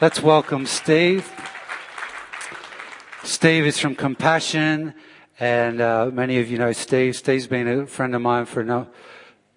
[0.00, 1.30] Let's welcome Steve.
[3.22, 4.94] Steve is from Compassion,
[5.38, 7.16] and uh, many of you know Steve.
[7.16, 8.88] Steve's been a friend of mine for no,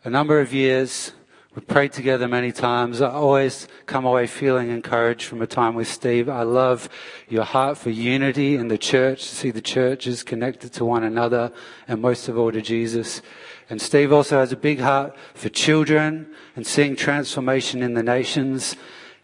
[0.03, 1.13] a number of years.
[1.55, 3.01] We've prayed together many times.
[3.01, 6.27] I always come away feeling encouraged from a time with Steve.
[6.27, 6.89] I love
[7.29, 11.53] your heart for unity in the church, to see the churches connected to one another,
[11.87, 13.21] and most of all to Jesus.
[13.69, 18.75] And Steve also has a big heart for children and seeing transformation in the nations.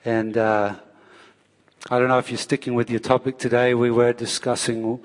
[0.06, 0.76] And uh,
[1.90, 3.74] I don't know if you're sticking with your topic today.
[3.74, 5.00] We were discussing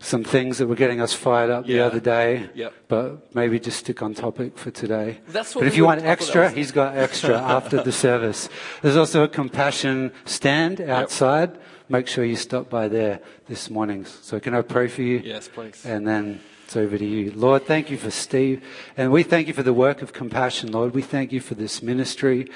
[0.00, 2.72] some things that were getting us fired up the other day, Yep.
[2.88, 5.18] but maybe just stick on topic for today.
[5.28, 7.92] That's what but if you want I thought that extra, he's got extra after the
[7.92, 8.48] service.
[8.80, 11.58] There's also a compassion stand outside.
[11.88, 14.04] Make sure you stop by there this morning.
[14.04, 15.18] So can I pray for you?
[15.18, 15.84] Yes, please.
[15.84, 17.32] And then it's over to you.
[17.32, 18.62] Lord, thank you for Steve.
[18.96, 20.94] And we thank you for the work of compassion, Lord.
[20.94, 22.48] We thank you for this ministry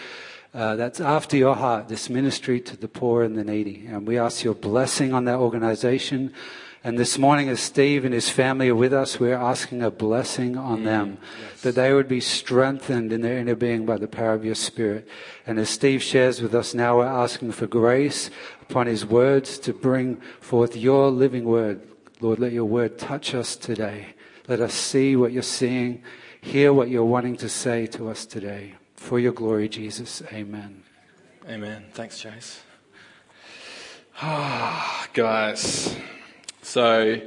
[0.54, 3.86] uh, that's after your heart, this ministry to the poor and the needy.
[3.86, 6.32] And we ask your blessing on that organization.
[6.84, 10.56] And this morning, as Steve and his family are with us, we're asking a blessing
[10.56, 11.18] on them,
[11.62, 15.08] that they would be strengthened in their inner being by the power of your Spirit.
[15.46, 18.30] And as Steve shares with us now, we're asking for grace
[18.62, 21.80] upon his words to bring forth your living word.
[22.20, 24.08] Lord, let your word touch us today.
[24.48, 26.02] Let us see what you're seeing,
[26.40, 28.74] hear what you're wanting to say to us today.
[29.02, 30.22] For your glory, Jesus.
[30.32, 30.84] Amen.
[31.46, 31.86] Amen.
[31.92, 32.60] Thanks, Jace.
[34.22, 35.94] Ah, guys.
[36.62, 37.20] So,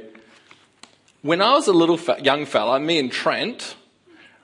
[1.20, 3.76] when I was a little young fella, me and Trent,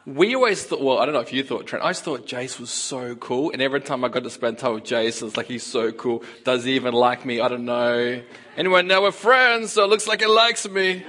[0.05, 2.61] we always thought, well, I don't know if you thought Trent, I just thought Jace
[2.61, 3.51] was so cool.
[3.51, 6.23] And every time I got to spend time with Jace, it's like he's so cool.
[6.45, 7.41] Does he even like me?
[7.41, 8.23] I don't know.
[8.59, 11.03] Anyway, now we're friends, so it looks like he likes me.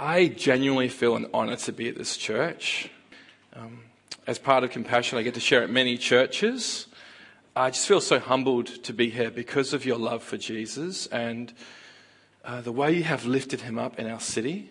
[0.00, 2.88] I genuinely feel an honor to be at this church.
[3.54, 3.79] Um,
[4.26, 6.86] as part of Compassion, I get to share at many churches.
[7.56, 11.52] I just feel so humbled to be here because of your love for Jesus and
[12.44, 14.70] uh, the way you have lifted him up in our city.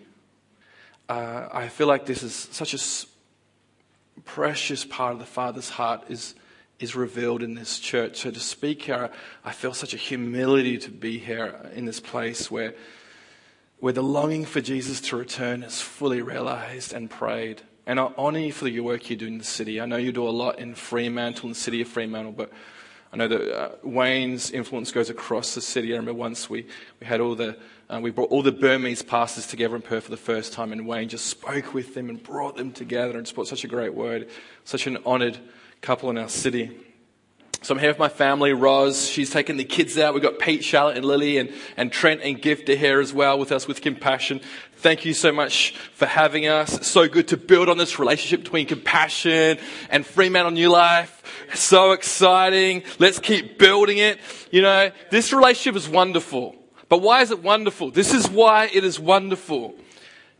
[1.08, 6.36] Uh, I feel like this is such a precious part of the Father's heart is,
[6.80, 8.18] is revealed in this church.
[8.18, 9.10] So to speak here,
[9.44, 12.76] I feel such a humility to be here in this place where,
[13.80, 17.64] where the longing for Jesus to return is fully realized and prayed.
[17.90, 19.82] And I honor you for your work you do in the city.
[19.82, 22.52] I know you do a lot in Fremantle, in the city of Fremantle, but
[23.12, 25.92] I know that uh, Wayne's influence goes across the city.
[25.94, 26.68] I remember once we,
[27.00, 27.58] we had all the,
[27.90, 30.86] uh, we brought all the Burmese pastors together in Perth for the first time, and
[30.86, 34.30] Wayne just spoke with them and brought them together and spoke such a great word.
[34.66, 35.40] Such an honored
[35.82, 36.70] couple in our city.
[37.62, 39.10] So I'm here with my family, Roz.
[39.10, 40.14] She's taken the kids out.
[40.14, 43.38] We've got Pete, Charlotte, and Lily, and, and Trent and Gift are here as well
[43.38, 44.40] with us with compassion.
[44.78, 46.78] Thank you so much for having us.
[46.78, 49.58] It's so good to build on this relationship between compassion
[49.90, 51.22] and Fremantle New Life.
[51.54, 52.84] So exciting.
[52.98, 54.20] Let's keep building it.
[54.52, 56.56] You know, this relationship is wonderful.
[56.88, 57.92] But why is it wonderful?
[57.92, 59.76] This is why it is wonderful.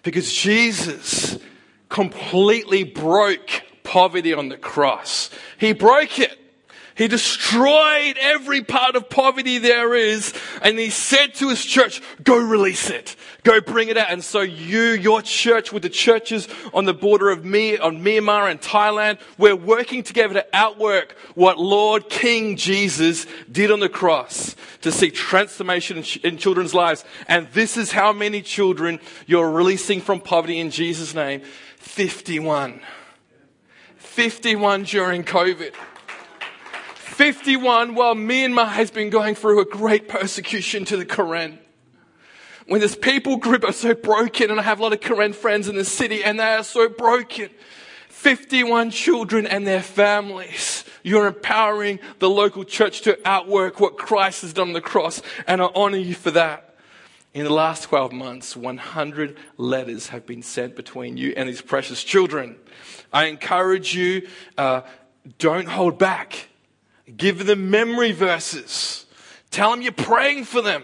[0.04, 1.38] Because Jesus
[1.90, 5.30] completely broke poverty on the cross.
[5.58, 6.39] He broke it.
[7.00, 12.38] He destroyed every part of poverty there is, and he said to his church, go
[12.38, 13.16] release it.
[13.44, 14.12] Go bring it out.
[14.12, 18.52] And so you, your church, with the churches on the border of Me, on Myanmar
[18.52, 24.58] and Thailand, we're working together to outwork what Lord King Jesus did on the cross
[24.82, 27.06] to see transformation in children's lives.
[27.30, 31.44] And this is how many children you're releasing from poverty in Jesus' name.
[31.78, 32.82] 51.
[33.96, 35.74] 51 during COVID.
[37.20, 41.60] 51 while me Myanmar has been going through a great persecution to the Karen.
[42.66, 45.68] When this people group are so broken, and I have a lot of Karen friends
[45.68, 47.50] in the city, and they are so broken.
[48.08, 50.86] 51 children and their families.
[51.04, 55.62] You're empowering the local church to outwork what Christ has done on the cross, and
[55.62, 56.74] I honor you for that.
[57.34, 62.02] In the last 12 months, 100 letters have been sent between you and these precious
[62.02, 62.56] children.
[63.12, 64.26] I encourage you,
[64.58, 64.84] uh,
[65.38, 66.49] don't hold back.
[67.18, 69.06] Give them memory verses.
[69.52, 70.84] Tell them you're praying for them.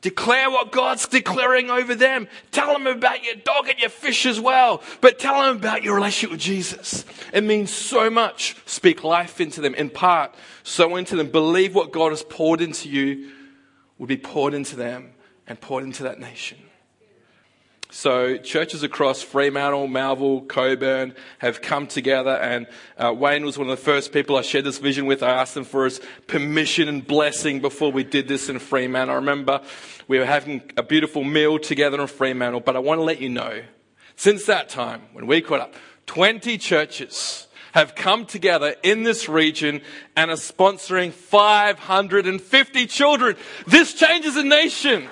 [0.00, 2.28] Declare what God's declaring over them.
[2.52, 4.82] Tell them about your dog and your fish as well.
[5.00, 7.06] But tell them about your relationship with Jesus.
[7.32, 8.54] It means so much.
[8.66, 11.30] Speak life into them, impart, sow into them.
[11.30, 13.32] Believe what God has poured into you
[13.96, 15.12] will be poured into them
[15.46, 16.58] and poured into that nation.
[17.94, 22.66] So churches across Fremantle, Melville, Cockburn have come together, and
[22.98, 25.22] uh, Wayne was one of the first people I shared this vision with.
[25.22, 29.12] I asked them for his permission and blessing before we did this in Fremantle.
[29.12, 29.62] I remember
[30.08, 33.28] we were having a beautiful meal together in Fremantle, but I want to let you
[33.28, 33.62] know,
[34.16, 35.74] since that time when we caught up,
[36.06, 39.80] 20 churches have come together in this region
[40.16, 43.36] and are sponsoring 550 children.
[43.68, 45.08] This changes a nation.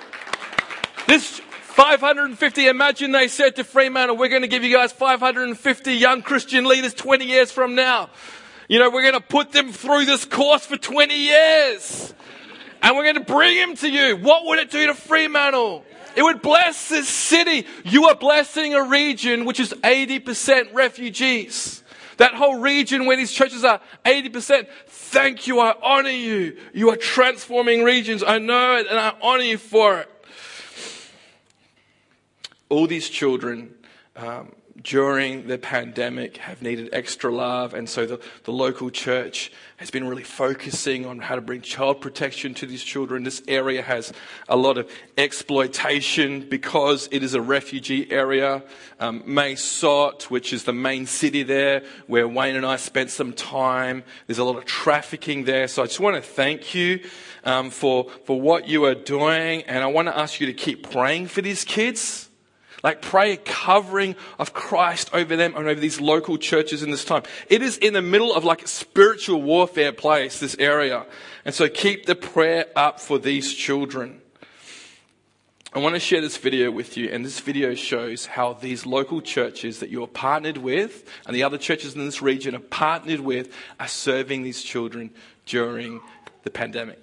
[1.07, 1.39] This
[1.73, 6.65] 550, imagine they said to Fremantle, we're going to give you guys 550 young Christian
[6.65, 8.11] leaders 20 years from now.
[8.69, 12.13] You know, we're going to put them through this course for 20 years.
[12.83, 14.17] And we're going to bring them to you.
[14.17, 15.83] What would it do to Fremantle?
[16.15, 17.65] It would bless this city.
[17.83, 21.83] You are blessing a region which is 80% refugees.
[22.17, 24.67] That whole region where these churches are 80%.
[24.85, 25.59] Thank you.
[25.59, 26.55] I honor you.
[26.71, 28.21] You are transforming regions.
[28.21, 30.12] I know it and I honor you for it.
[32.73, 33.75] All these children,
[34.15, 34.45] um,
[34.81, 37.73] during the pandemic have needed extra love.
[37.73, 42.01] And so the, the local church has been really focusing on how to bring child
[42.01, 43.23] protection to these children.
[43.23, 44.11] This area has
[44.49, 48.63] a lot of exploitation because it is a refugee area.
[48.99, 49.23] Um,
[50.29, 54.43] which is the main city there, where Wayne and I spent some time, there's a
[54.43, 55.67] lot of trafficking there.
[55.67, 57.01] So I just want to thank you
[57.43, 59.61] um, for, for what you are doing.
[59.63, 62.29] And I want to ask you to keep praying for these kids.
[62.83, 67.05] Like pray a covering of Christ over them and over these local churches in this
[67.05, 67.23] time.
[67.49, 71.05] It is in the middle of like spiritual warfare place, this area.
[71.45, 74.19] And so keep the prayer up for these children.
[75.75, 79.21] I want to share this video with you, and this video shows how these local
[79.21, 83.51] churches that you're partnered with and the other churches in this region are partnered with
[83.79, 85.09] are serving these children
[85.47, 85.99] during
[86.43, 87.01] the pandemic.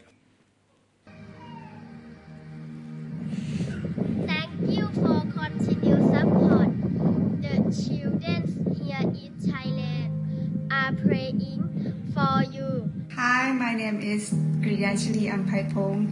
[10.91, 12.91] Are praying for you.
[13.15, 16.11] Hi, my name is Griyanjali Ampaipong.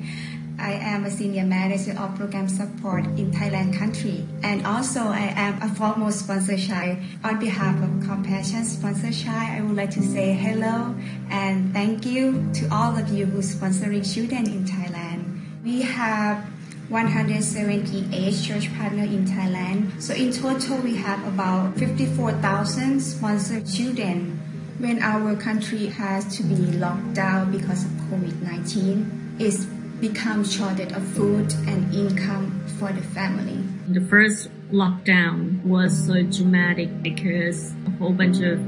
[0.59, 4.27] I am a senior manager of program support in Thailand country.
[4.43, 6.99] And also I am a former sponsor child.
[7.25, 10.95] On behalf of Compassion Sponsor Child, I would like to say hello
[11.31, 15.43] and thank you to all of you who sponsoring children in Thailand.
[15.65, 16.45] We have
[16.89, 20.01] 178 church partners in Thailand.
[20.01, 24.38] So in total, we have about 54,000 sponsored children.
[24.79, 29.65] When our country has to be locked down because of COVID-19, it's
[30.01, 33.59] become shortage of food and income for the family.
[33.89, 38.61] The first lockdown was so dramatic because a whole bunch of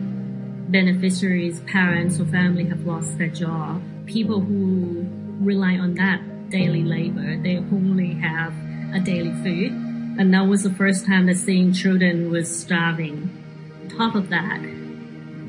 [0.73, 3.81] beneficiaries, parents or family have lost their job.
[4.07, 5.07] People who
[5.39, 7.41] rely on that daily labor.
[7.41, 8.53] They only have
[8.93, 9.71] a daily food.
[10.19, 13.31] And that was the first time that seeing children was starving.
[13.83, 14.61] On top of that,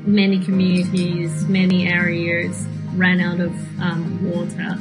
[0.06, 4.78] many communities, many areas ran out of um, water.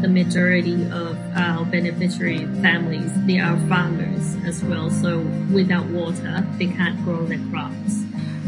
[0.00, 4.88] The majority of our beneficiary families, they are farmers as well.
[4.88, 5.20] So
[5.52, 8.04] without water, they can't grow their crops.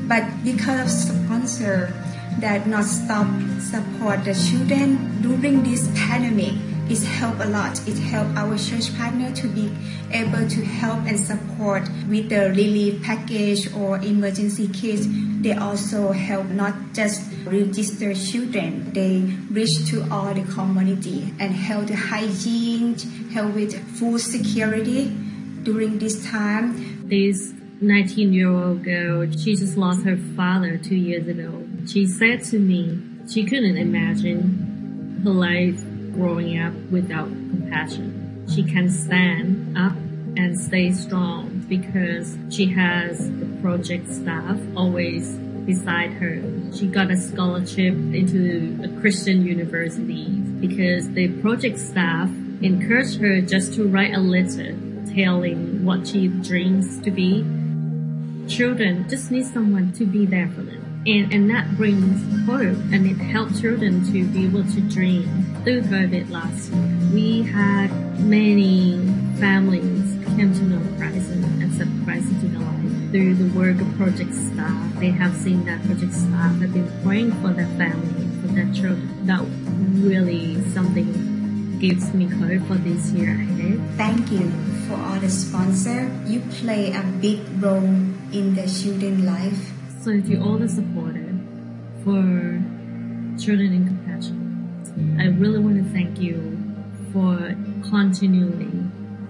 [0.07, 1.93] But because of sponsor
[2.39, 3.27] that not stop
[3.61, 6.55] support the children during this pandemic,
[6.89, 7.81] it helped a lot.
[7.87, 9.73] It helped our church partner to be
[10.13, 15.07] able to help and support with the relief package or emergency kits.
[15.41, 19.21] They also help not just register children, they
[19.51, 22.99] reach to all the community and help the hygiene,
[23.31, 25.09] help with food security
[25.63, 27.09] during this time.
[27.09, 31.67] This 19 year old girl, she just lost her father two years ago.
[31.87, 35.83] She said to me, she couldn't imagine her life
[36.15, 38.47] growing up without compassion.
[38.49, 39.93] She can stand up
[40.37, 46.43] and stay strong because she has the project staff always beside her.
[46.75, 50.29] She got a scholarship into a Christian university
[50.61, 52.29] because the project staff
[52.63, 54.77] encouraged her just to write a letter
[55.15, 57.43] telling what she dreams to be.
[58.49, 61.03] Children just need someone to be there for them.
[61.07, 65.52] And, and that brings hope and it helps children to be able to dream.
[65.65, 67.87] Through COVID last year, we had
[68.19, 68.99] many
[69.39, 73.13] families come to know Christ and accept Christ into their life.
[73.13, 77.31] Through the work of project staff, they have seen that project staff have been praying
[77.41, 79.25] for their family, for their children.
[79.27, 79.47] That
[80.03, 83.79] really something gives me hope for this year ahead.
[83.97, 84.51] Thank you
[84.89, 86.11] for all the sponsor.
[86.27, 87.79] You play a big role
[88.35, 89.71] in the children's life.
[90.03, 91.39] So if you're all the supporter
[92.03, 92.59] for
[93.39, 94.02] Children in
[95.20, 96.58] I really want to thank you
[97.14, 97.56] for
[97.90, 98.84] continually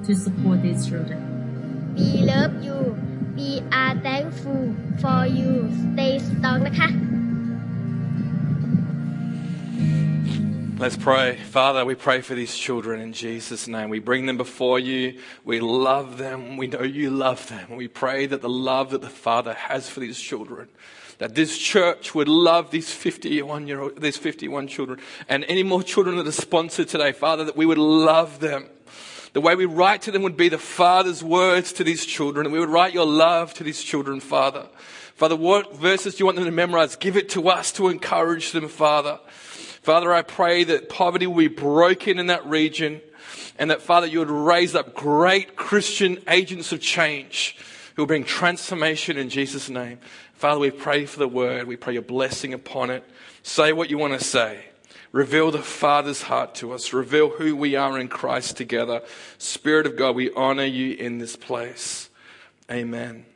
[0.06, 1.96] to support these children.
[1.96, 2.98] We love you.
[3.36, 5.70] We are thankful for you.
[5.94, 7.11] Stay strong นะคะ
[10.83, 11.37] Let's pray.
[11.37, 13.89] Father, we pray for these children in Jesus' name.
[13.89, 15.21] We bring them before you.
[15.45, 16.57] We love them.
[16.57, 17.77] We know you love them.
[17.77, 20.69] We pray that the love that the Father has for these children,
[21.19, 24.99] that this church would love these 51 year old, these 51 children
[25.29, 28.67] and any more children that are sponsored today, Father, that we would love them.
[29.35, 32.53] The way we write to them would be the Father's words to these children, and
[32.53, 34.67] we would write your love to these children, Father.
[35.15, 36.97] Father, what verses do you want them to memorize?
[36.97, 39.21] Give it to us to encourage them, Father.
[39.83, 43.01] Father, I pray that poverty will be broken in that region
[43.59, 47.57] and that, Father, you would raise up great Christian agents of change
[47.95, 49.99] who will bring transformation in Jesus' name.
[50.35, 51.67] Father, we pray for the word.
[51.67, 53.05] We pray your blessing upon it.
[53.43, 54.65] Say what you want to say.
[55.11, 56.93] Reveal the Father's heart to us.
[56.93, 59.03] Reveal who we are in Christ together.
[59.37, 62.09] Spirit of God, we honor you in this place.
[62.71, 63.27] Amen.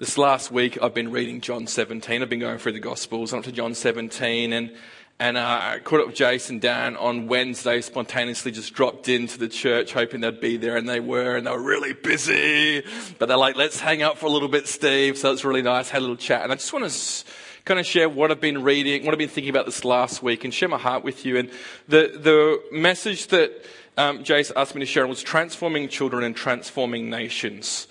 [0.00, 2.22] This last week, I've been reading John 17.
[2.22, 3.34] I've been going through the Gospels.
[3.34, 4.74] I'm up to John 17, and
[5.18, 9.46] and uh, I caught up with Jason Dan on Wednesday, spontaneously just dropped into the
[9.46, 12.82] church hoping they'd be there, and they were, and they were really busy.
[13.18, 15.18] But they're like, let's hang out for a little bit, Steve.
[15.18, 16.44] So it's really nice, had a little chat.
[16.44, 17.24] And I just want to
[17.66, 20.44] kind of share what I've been reading, what I've been thinking about this last week,
[20.44, 21.36] and share my heart with you.
[21.36, 21.50] And
[21.88, 23.52] the, the message that
[23.98, 27.86] um, Jace asked me to share was transforming children and transforming nations.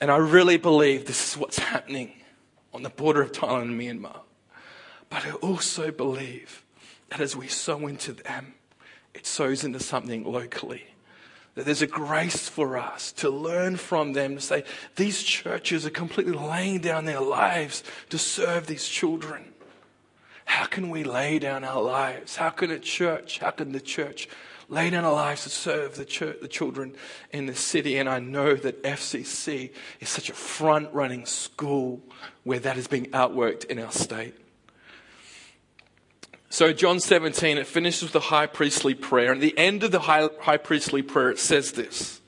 [0.00, 2.12] And I really believe this is what's happening
[2.74, 4.20] on the border of Thailand and Myanmar.
[5.08, 6.64] But I also believe
[7.08, 8.54] that as we sow into them,
[9.14, 10.84] it sows into something locally.
[11.54, 14.64] That there's a grace for us to learn from them to say,
[14.96, 19.54] these churches are completely laying down their lives to serve these children.
[20.44, 22.36] How can we lay down our lives?
[22.36, 24.28] How can a church, how can the church
[24.68, 26.94] lay down our lives to serve the, church, the children
[27.30, 27.98] in the city.
[27.98, 29.70] And I know that FCC
[30.00, 32.00] is such a front running school
[32.44, 34.34] where that is being outworked in our state.
[36.48, 39.32] So, John 17, it finishes with the high priestly prayer.
[39.32, 42.20] And at the end of the high, high priestly prayer, it says this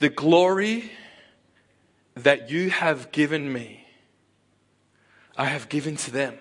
[0.00, 0.90] The glory
[2.14, 3.86] that you have given me,
[5.36, 6.38] I have given to them,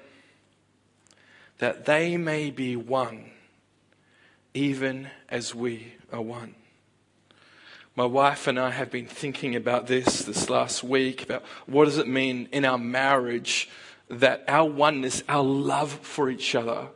[1.60, 3.33] that they may be one
[4.54, 6.56] even as we are one.
[7.96, 11.98] My wife and I have been thinking about this this last week about what does
[11.98, 13.70] it mean in our marriage
[14.10, 16.88] that our oneness, our love for each other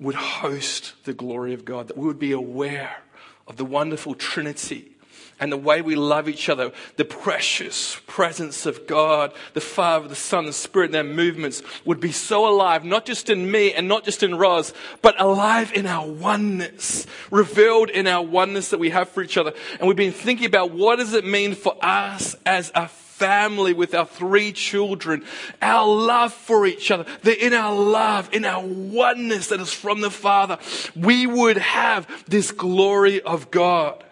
[0.00, 3.02] would host the glory of God, that we would be aware
[3.46, 4.92] of the wonderful Trinity
[5.40, 10.16] and the way we love each other, the precious presence of God, the Father, the
[10.16, 14.04] Son, the Spirit, their movements would be so alive, not just in me and not
[14.04, 19.08] just in Roz, but alive in our oneness, revealed in our oneness that we have
[19.08, 19.52] for each other.
[19.78, 23.94] And we've been thinking about what does it mean for us as a family with
[23.94, 25.24] our three children,
[25.60, 30.00] our love for each other, that in our love, in our oneness that is from
[30.00, 30.58] the Father,
[30.94, 34.04] we would have this glory of God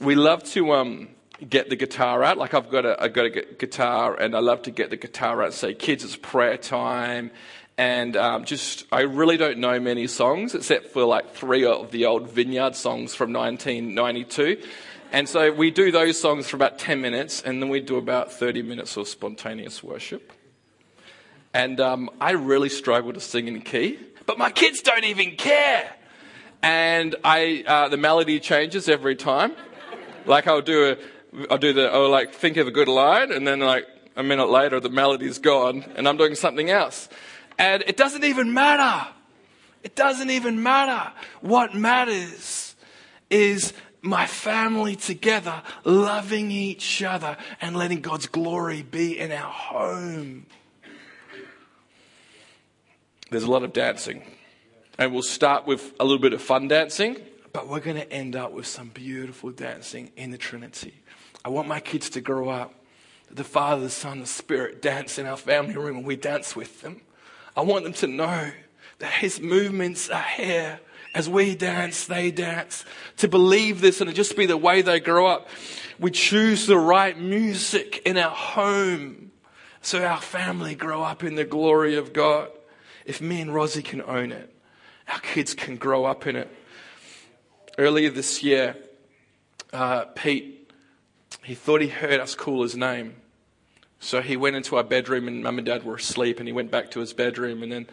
[0.00, 1.08] we love to um,
[1.48, 2.38] get the guitar out.
[2.38, 5.42] Like I've got a, I've got a guitar, and I love to get the guitar
[5.42, 7.30] out say, "Kids, it's prayer time."
[7.78, 12.04] And um, just, I really don't know many songs except for like three of the
[12.04, 14.62] old Vineyard songs from 1992.
[15.10, 18.32] And so we do those songs for about 10 minutes, and then we do about
[18.32, 20.32] 30 minutes of spontaneous worship.
[21.52, 25.90] And um, I really struggle to sing in key, but my kids don't even care.
[26.62, 29.52] And I, uh, the melody changes every time.
[30.26, 33.46] Like I'll do a, I'll do the, I'll like think of a good line and
[33.46, 33.86] then like
[34.16, 37.08] a minute later the melody's gone and I'm doing something else.
[37.58, 39.08] And it doesn't even matter.
[39.82, 41.12] It doesn't even matter.
[41.40, 42.76] What matters
[43.30, 50.46] is my family together, loving each other and letting God's glory be in our home.
[53.30, 54.24] There's a lot of dancing.
[54.98, 57.16] And we'll start with a little bit of fun dancing
[57.52, 60.94] but we're going to end up with some beautiful dancing in the Trinity.
[61.44, 62.74] I want my kids to grow up.
[63.30, 66.82] The Father, the Son, the Spirit dance in our family room and we dance with
[66.82, 67.00] them.
[67.56, 68.52] I want them to know
[68.98, 70.80] that His movements are here.
[71.14, 72.84] As we dance, they dance.
[73.18, 75.48] To believe this and to just be the way they grow up,
[75.98, 79.30] we choose the right music in our home
[79.82, 82.50] so our family grow up in the glory of God.
[83.04, 84.54] If me and Rosie can own it,
[85.08, 86.48] our kids can grow up in it.
[87.78, 88.76] Earlier this year,
[89.72, 90.70] uh, Pete,
[91.42, 93.14] he thought he heard us call his name.
[93.98, 96.70] So he went into our bedroom, and mum and dad were asleep, and he went
[96.70, 97.62] back to his bedroom.
[97.62, 97.86] And then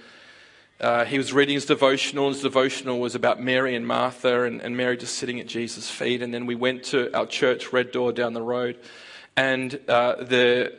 [0.82, 2.28] uh, he was reading his devotional.
[2.28, 6.22] His devotional was about Mary and Martha, and, and Mary just sitting at Jesus' feet.
[6.22, 8.78] And then we went to our church, Red Door, down the road.
[9.38, 10.74] And uh, the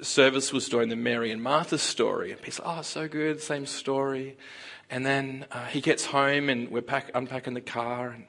[0.00, 2.30] service was doing the Mary and Martha story.
[2.30, 4.36] And Pete's like, oh, so good, same story.
[4.90, 8.24] And then uh, he gets home, and we're pack, unpacking the car, and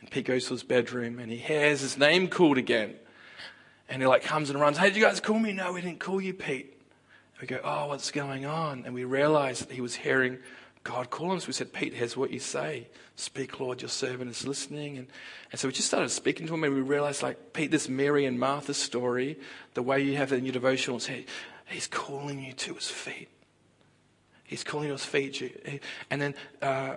[0.00, 2.94] and Pete goes to his bedroom and he hears his name called again.
[3.88, 5.52] And he like comes and runs, Hey, did you guys call me?
[5.52, 6.76] No, we didn't call you, Pete.
[7.40, 8.84] We go, Oh, what's going on?
[8.84, 10.38] And we realize that he was hearing
[10.82, 11.40] God call him.
[11.40, 12.88] So we said, Pete, here's what you say.
[13.16, 14.96] Speak, Lord, your servant is listening.
[14.96, 15.08] And,
[15.52, 18.24] and so we just started speaking to him and we realized, like, Pete, this Mary
[18.24, 19.38] and Martha story,
[19.74, 21.26] the way you have it in your devotionals, he,
[21.66, 23.28] he's calling you to his feet.
[24.44, 25.82] He's calling you to his feet.
[26.10, 26.96] And then, uh,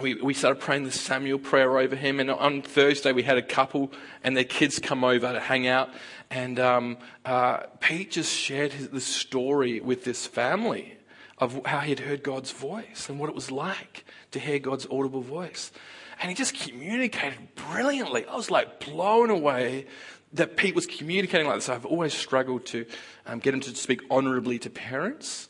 [0.00, 2.20] we, we started praying the Samuel prayer over him.
[2.20, 5.90] And on Thursday, we had a couple and their kids come over to hang out.
[6.30, 10.98] And um, uh, Pete just shared his, the story with this family
[11.38, 14.86] of how he had heard God's voice and what it was like to hear God's
[14.90, 15.72] audible voice.
[16.20, 18.24] And he just communicated brilliantly.
[18.26, 19.86] I was like blown away
[20.32, 21.68] that Pete was communicating like this.
[21.68, 22.86] I've always struggled to
[23.26, 25.48] um, get him to speak honorably to parents.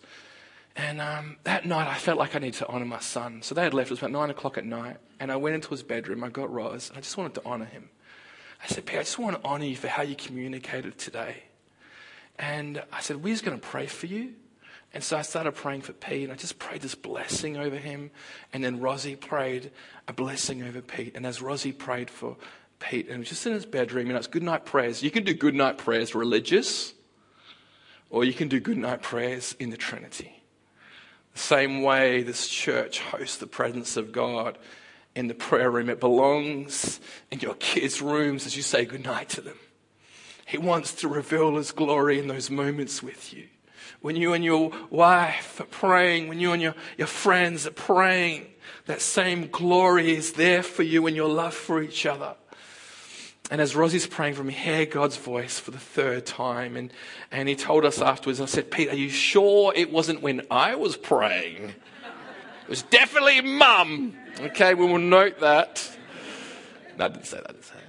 [0.79, 3.43] And um, that night, I felt like I needed to honor my son.
[3.43, 3.89] So they had left.
[3.89, 4.99] It was about nine o'clock at night.
[5.19, 6.23] And I went into his bedroom.
[6.23, 6.89] I got Roz.
[6.89, 7.91] And I just wanted to honor him.
[8.63, 11.43] I said, Pete, I just want to honor you for how you communicated today.
[12.39, 14.35] And I said, We're just going to pray for you.
[14.95, 18.13] And so I started praying for Pete, and I just prayed this blessing over him.
[18.53, 19.73] And then Rosie prayed
[20.07, 21.17] a blessing over Pete.
[21.17, 22.37] And as Rosie prayed for
[22.79, 25.03] Pete, and he was just in his bedroom, you know, it's good night prayers.
[25.03, 26.95] You can do good night prayers religious,
[28.11, 30.38] or you can do good night prayers in the Trinity.
[31.39, 34.59] Same way this church hosts the presence of God
[35.15, 39.41] in the prayer room, it belongs in your kids' rooms as you say goodnight to
[39.41, 39.59] them.
[40.47, 43.49] He wants to reveal his glory in those moments with you
[44.01, 48.47] when you and your wife are praying, when you and your, your friends are praying,
[48.87, 52.37] that same glory is there for you and your love for each other.
[53.51, 56.77] And as Rosie's praying for me, hear God's voice for the third time.
[56.77, 56.93] And,
[57.31, 60.75] and he told us afterwards, I said, Pete, are you sure it wasn't when I
[60.75, 61.71] was praying?
[62.63, 64.15] It was definitely mum.
[64.41, 65.97] Okay, we will note that.
[66.99, 67.49] No, I didn't say that.
[67.49, 67.85] I didn't say that.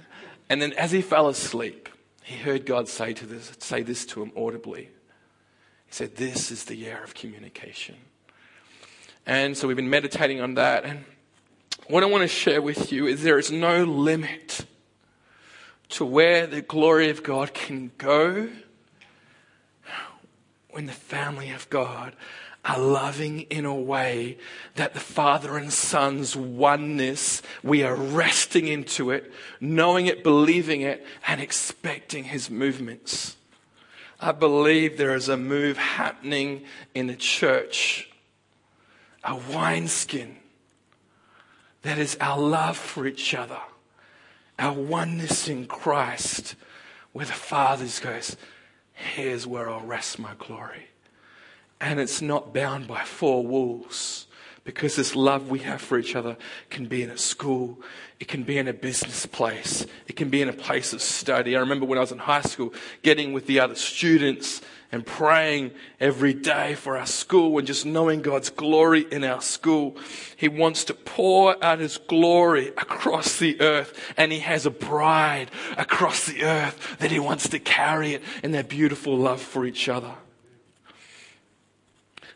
[0.48, 1.90] And then as he fell asleep,
[2.22, 4.88] he heard God say, to this, say this to him audibly.
[5.86, 7.96] He said, This is the year of communication.
[9.26, 10.84] And so we've been meditating on that.
[10.84, 11.04] And
[11.88, 14.64] what I want to share with you is there is no limit
[15.90, 18.48] to where the glory of God can go
[20.70, 22.14] when the family of God
[22.64, 24.36] are loving in a way
[24.74, 31.04] that the Father and Son's oneness, we are resting into it, knowing it, believing it,
[31.26, 33.36] and expecting His movements.
[34.20, 38.10] I believe there is a move happening in the church,
[39.24, 40.36] a wineskin
[41.82, 43.58] that is our love for each other,
[44.60, 46.54] our oneness in Christ,
[47.12, 48.36] where the Father goes,
[48.92, 50.88] Here's where I'll rest my glory.
[51.80, 54.26] And it's not bound by four walls
[54.64, 56.36] because this love we have for each other
[56.68, 57.78] can be in a school,
[58.20, 59.86] it can be in a business place.
[60.06, 61.56] It can be in a place of study.
[61.56, 64.60] I remember when I was in high school, getting with the other students
[64.92, 69.96] and praying every day for our school and just knowing God's glory in our school.
[70.36, 75.50] He wants to pour out His glory across the earth and He has a bride
[75.76, 79.88] across the earth that He wants to carry it in their beautiful love for each
[79.88, 80.14] other.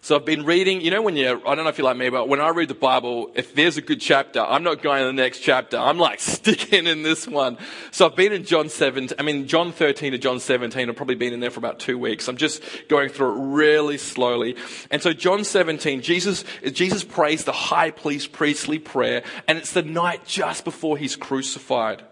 [0.05, 2.11] So I've been reading, you know, when you, I don't know if you're like me,
[2.11, 5.07] but when I read the Bible, if there's a good chapter, I'm not going to
[5.07, 5.79] the next chapter.
[5.79, 7.57] I'm like sticking in this one.
[7.91, 10.91] So I've been in John 17, I mean, John 13 to John 17.
[10.91, 12.29] I've probably been in there for about two weeks.
[12.29, 14.57] I'm just going through it really slowly.
[14.91, 19.83] And so John 17, Jesus, Jesus prays the high priest priestly prayer, and it's the
[19.83, 22.03] night just before he's crucified.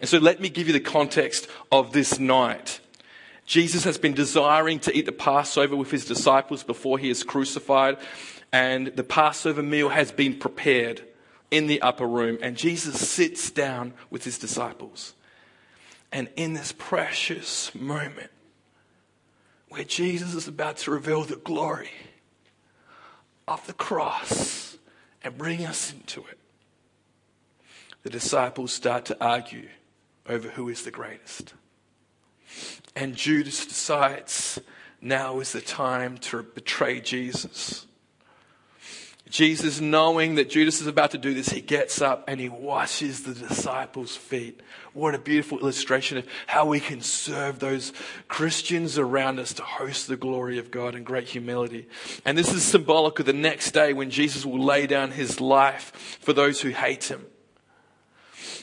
[0.00, 2.80] And so let me give you the context of this night.
[3.46, 7.98] Jesus has been desiring to eat the Passover with his disciples before he is crucified,
[8.52, 11.02] and the Passover meal has been prepared
[11.50, 15.14] in the upper room, and Jesus sits down with his disciples.
[16.10, 18.30] And in this precious moment
[19.68, 21.90] where Jesus is about to reveal the glory
[23.46, 24.78] of the cross
[25.22, 26.38] and bring us into it,
[28.04, 29.68] the disciples start to argue
[30.26, 31.54] over who is the greatest.
[32.96, 34.60] And Judas decides
[35.00, 37.86] now is the time to betray Jesus.
[39.28, 43.24] Jesus, knowing that Judas is about to do this, he gets up and he washes
[43.24, 44.60] the disciples' feet.
[44.92, 47.92] What a beautiful illustration of how we can serve those
[48.28, 51.88] Christians around us to host the glory of God in great humility.
[52.24, 56.18] And this is symbolic of the next day when Jesus will lay down his life
[56.20, 57.26] for those who hate him.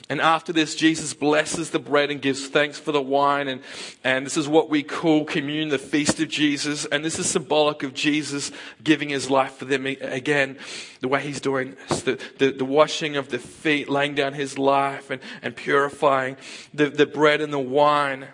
[0.10, 3.48] And after this, Jesus blesses the bread and gives thanks for the wine.
[3.48, 3.62] And,
[4.04, 6.86] and this is what we call communion, the feast of Jesus.
[6.86, 8.52] And this is symbolic of Jesus
[8.84, 10.58] giving his life for them again,
[11.00, 14.58] the way he's doing this, the, the, the washing of the feet, laying down his
[14.58, 16.36] life and, and purifying
[16.74, 18.28] the, the bread and the wine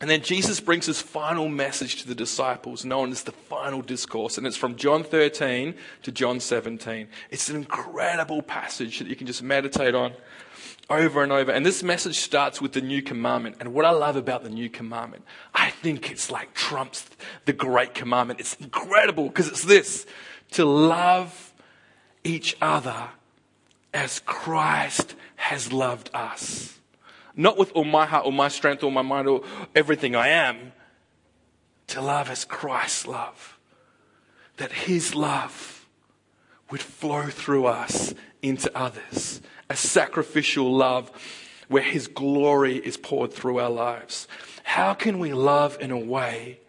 [0.00, 4.36] And then Jesus brings his final message to the disciples, known as the final discourse.
[4.36, 7.08] And it's from John 13 to John 17.
[7.30, 10.12] It's an incredible passage that you can just meditate on
[10.90, 11.50] over and over.
[11.50, 13.56] And this message starts with the new commandment.
[13.60, 17.08] And what I love about the new commandment, I think it's like trumps
[17.44, 18.40] the great commandment.
[18.40, 20.06] It's incredible because it's this
[20.52, 21.52] to love
[22.22, 23.08] each other
[23.92, 26.78] as Christ has loved us.
[27.36, 29.42] Not with all my heart, all my strength, all my mind, or
[29.74, 30.72] everything I am.
[31.88, 33.58] To love as Christ's love.
[34.56, 35.86] That his love
[36.70, 39.42] would flow through us into others.
[39.68, 41.10] A sacrificial love
[41.68, 44.28] where his glory is poured through our lives.
[44.62, 46.60] How can we love in a way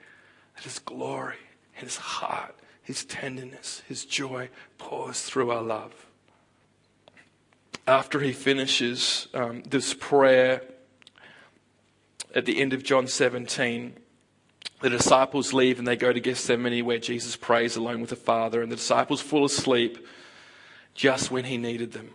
[0.56, 1.38] that his glory,
[1.74, 6.06] his heart, his tenderness, his joy pours through our love?
[7.88, 10.62] after he finishes um, this prayer
[12.34, 13.96] at the end of John 17,
[14.82, 18.62] the disciples leave and they go to Gethsemane where Jesus prays alone with the Father,
[18.62, 20.06] and the disciples fall asleep
[20.94, 22.12] just when he needed them.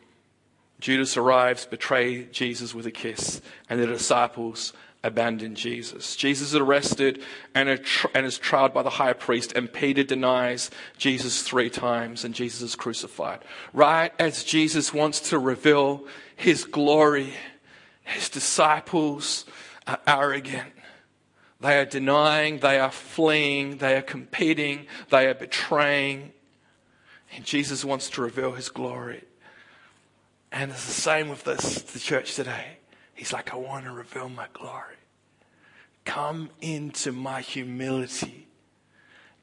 [0.81, 6.17] Judas arrives, betray Jesus with a kiss, and the disciples abandon Jesus.
[6.17, 7.23] Jesus is arrested
[7.55, 7.69] and,
[8.15, 12.63] and is tried by the high priest, and Peter denies Jesus three times, and Jesus
[12.63, 13.41] is crucified.
[13.73, 17.35] Right as Jesus wants to reveal his glory,
[18.03, 19.45] his disciples
[19.87, 20.73] are arrogant.
[21.61, 26.33] They are denying, they are fleeing, they are competing, they are betraying.
[27.35, 29.25] And Jesus wants to reveal his glory.
[30.53, 32.79] And it's the same with this, the church today.
[33.15, 34.97] He's like, I want to reveal my glory.
[36.05, 38.49] Come into my humility.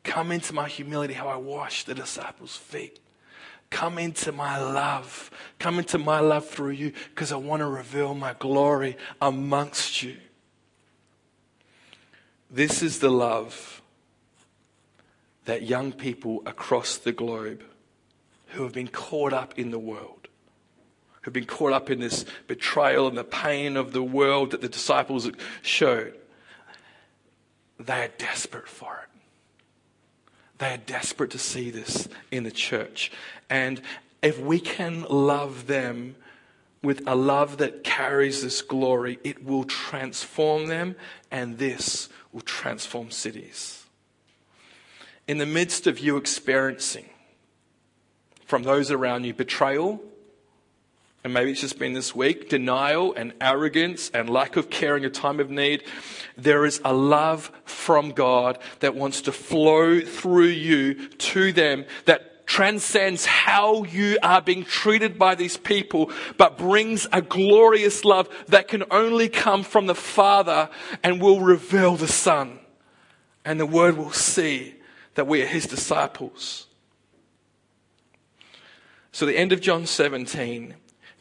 [0.03, 2.99] Come into my humility, how I wash the disciples' feet.
[3.69, 5.29] Come into my love.
[5.59, 10.17] Come into my love through you because I want to reveal my glory amongst you.
[12.49, 13.81] This is the love
[15.45, 17.63] that young people across the globe
[18.47, 20.16] who have been caught up in the world
[21.27, 24.69] who've been caught up in this betrayal and the pain of the world that the
[24.69, 25.29] disciples
[25.61, 26.13] showed,
[27.77, 29.19] they are desperate for it.
[30.59, 33.11] They are desperate to see this in the church.
[33.49, 33.81] And
[34.21, 36.15] if we can love them
[36.81, 40.95] with a love that carries this glory, it will transform them,
[41.29, 43.83] and this will transform cities.
[45.27, 47.09] In the midst of you experiencing
[48.45, 50.01] from those around you betrayal,
[51.27, 55.03] and maybe it's just been this week, denial and arrogance and lack of care in
[55.03, 55.83] your time of need,
[56.37, 62.47] there is a love from God that wants to flow through you to them that
[62.47, 68.69] transcends how you are being treated by these people, but brings a glorious love that
[68.69, 70.69] can only come from the Father
[71.03, 72.57] and will reveal the Son.
[73.43, 74.75] And the Word will see
[75.15, 76.67] that we are His disciples.
[79.11, 80.75] So, the end of John 17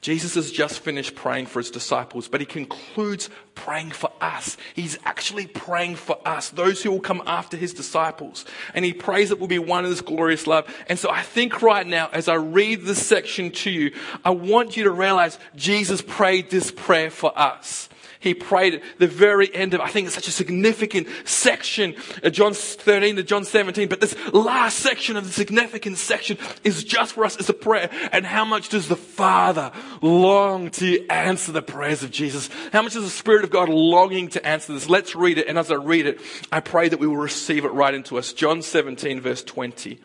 [0.07, 4.57] Jesus has just finished praying for his disciples, but he concludes praying for us.
[4.73, 8.45] He's actually praying for us, those who will come after his disciples.
[8.73, 10.73] And he prays that we'll be one in this glorious love.
[10.89, 14.77] And so I think right now, as I read this section to you, I want
[14.77, 17.89] you to realize Jesus prayed this prayer for us
[18.27, 22.33] he prayed at the very end of, I think it's such a significant section of
[22.33, 27.15] John 13 to John 17, but this last section of the significant section is just
[27.15, 27.91] for us as a prayer.
[28.13, 32.51] And how much does the Father long to answer the prayers of Jesus?
[32.73, 34.89] How much is the Spirit of God longing to answer this?
[34.89, 35.49] Let's read it.
[35.49, 38.33] And as I read it, I pray that we will receive it right into us.
[38.33, 39.99] John 17 verse 20.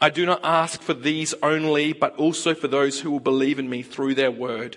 [0.00, 3.68] I do not ask for these only, but also for those who will believe in
[3.68, 4.76] me through their word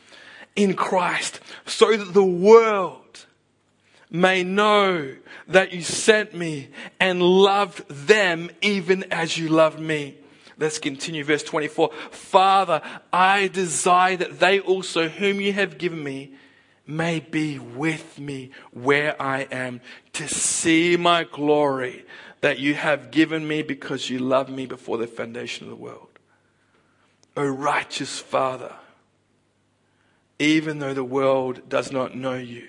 [0.55, 3.25] in Christ so that the world
[4.09, 5.15] may know
[5.47, 10.15] that you sent me and loved them even as you loved me.
[10.57, 11.91] Let's continue verse 24.
[12.11, 16.33] Father, I desire that they also whom you have given me
[16.85, 19.81] may be with me where I am
[20.13, 22.05] to see my glory
[22.41, 26.09] that you have given me because you loved me before the foundation of the world.
[27.37, 28.75] O righteous Father,
[30.41, 32.67] even though the world does not know you,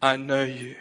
[0.00, 0.76] I know you.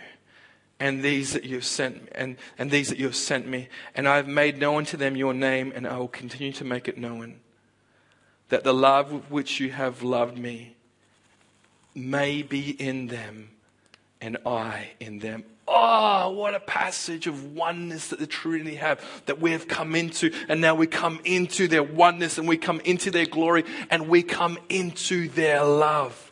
[0.80, 4.08] and these that you have sent and, and these that you have sent me, and
[4.08, 6.98] I have made known to them your name, and I will continue to make it
[6.98, 7.40] known,
[8.50, 10.76] that the love with which you have loved me
[11.94, 13.50] may be in them,
[14.22, 15.44] and I in them.
[15.72, 20.34] Oh, what a passage of oneness that the Trinity have, that we have come into,
[20.48, 24.24] and now we come into their oneness, and we come into their glory, and we
[24.24, 26.32] come into their love.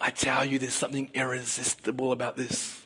[0.00, 2.78] I tell you, there's something irresistible about this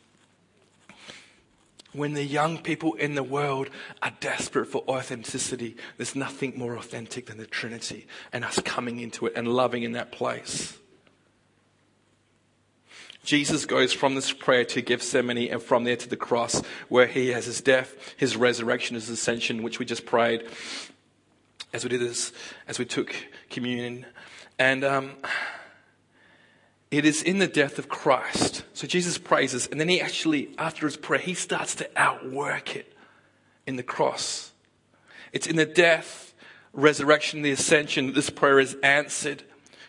[1.93, 3.69] when the young people in the world
[4.03, 9.27] are desperate for authenticity, there's nothing more authentic than the Trinity and us coming into
[9.27, 10.79] it and loving in that place.
[13.25, 17.29] Jesus goes from this prayer to Gethsemane and from there to the cross where he
[17.29, 20.45] has his death, his resurrection, his ascension, which we just prayed
[21.73, 22.33] as we did this,
[22.67, 23.15] as we took
[23.49, 24.07] communion.
[24.59, 25.13] And, um,
[26.93, 28.65] it is in the death of Christ.
[28.75, 32.95] So Jesus praises, and then he actually, after his prayer, he starts to outwork it
[33.67, 34.53] in the cross.
[35.33, 36.35] It's in the death,
[36.75, 39.43] resurrection, the ascension that this prayer is answered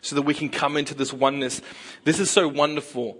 [0.04, 1.62] so that we can come into this oneness.
[2.04, 3.18] This is so wonderful.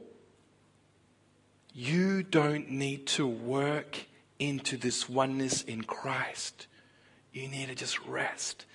[1.74, 3.98] You don't need to work
[4.38, 6.68] into this oneness in Christ.
[7.32, 8.66] You need to just rest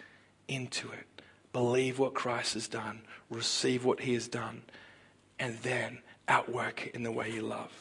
[0.49, 1.23] into it.
[1.53, 4.63] Believe what Christ has done, receive what he has done,
[5.39, 7.73] and then outwork in the way you love.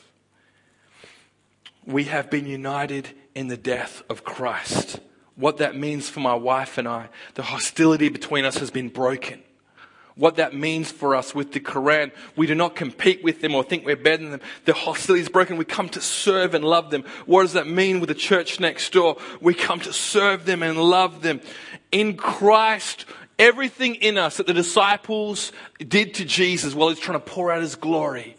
[1.85, 4.99] We have been united in the death of Christ.
[5.35, 9.41] What that means for my wife and I, the hostility between us has been broken.
[10.17, 13.63] What that means for us with the Quran, we do not compete with them or
[13.63, 14.41] think we're better than them.
[14.65, 15.57] The hostility is broken.
[15.57, 17.03] We come to serve and love them.
[17.25, 19.17] What does that mean with the church next door?
[19.41, 21.39] We come to serve them and love them.
[21.91, 23.05] In Christ,
[23.39, 27.61] Everything in us that the disciples did to Jesus while he's trying to pour out
[27.61, 28.35] his glory,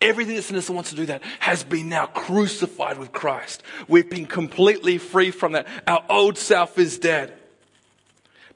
[0.00, 3.62] everything that's in us that wants to do that has been now crucified with Christ.
[3.88, 5.66] We've been completely free from that.
[5.86, 7.32] Our old self is dead.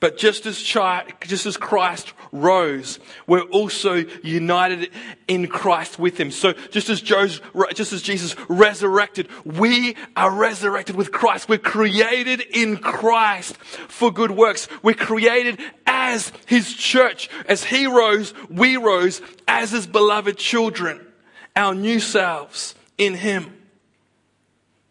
[0.00, 4.90] But just as, just as Christ rose, we're also united
[5.28, 6.30] in Christ with Him.
[6.30, 7.42] So just as, Joe's,
[7.74, 11.50] just as Jesus resurrected, we are resurrected with Christ.
[11.50, 14.68] We're created in Christ for good works.
[14.82, 17.28] We're created as His church.
[17.46, 21.06] As He rose, we rose as His beloved children.
[21.54, 23.54] Our new selves in Him.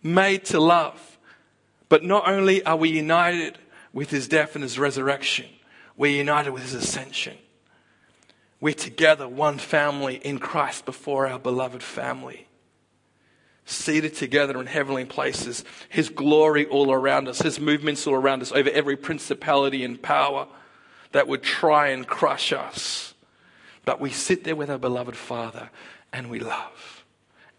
[0.03, 1.17] Made to love.
[1.89, 3.57] But not only are we united,
[3.93, 5.45] with his death and his resurrection.
[5.97, 7.37] We're united with his ascension.
[8.61, 12.47] We're together, one family in Christ before our beloved family.
[13.65, 18.51] Seated together in heavenly places, his glory all around us, his movements all around us
[18.51, 20.47] over every principality and power
[21.11, 23.13] that would try and crush us.
[23.85, 25.69] But we sit there with our beloved Father
[26.11, 27.05] and we love,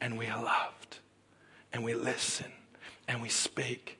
[0.01, 0.99] and we are loved,
[1.73, 2.51] and we listen,
[3.07, 4.00] and we speak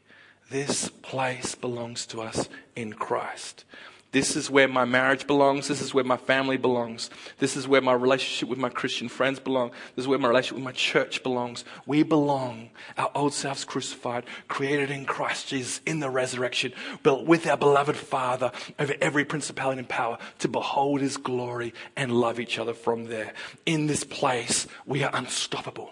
[0.51, 3.65] this place belongs to us in Christ.
[4.13, 5.69] This is where my marriage belongs.
[5.69, 7.11] This is where my family belongs.
[7.39, 9.71] This is where my relationship with my Christian friends belong.
[9.95, 11.65] This is where my relationship with my church belongs.
[11.87, 12.71] We belong.
[12.99, 16.73] Our old selves crucified, created in Christ Jesus in the resurrection,
[17.05, 22.11] built with our beloved Father over every principality and power to behold his glory and
[22.11, 23.33] love each other from there.
[23.65, 25.91] In this place, we are unstoppable.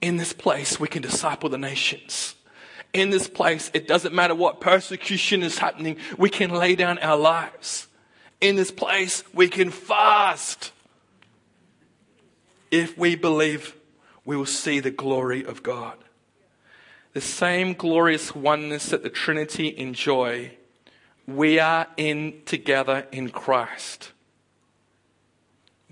[0.00, 2.36] In this place, we can disciple the nations
[2.92, 7.16] in this place, it doesn't matter what persecution is happening, we can lay down our
[7.16, 7.88] lives.
[8.40, 10.72] In this place, we can fast.
[12.70, 13.76] If we believe,
[14.24, 15.96] we will see the glory of God.
[17.12, 20.52] The same glorious oneness that the Trinity enjoy,
[21.26, 24.11] we are in together in Christ.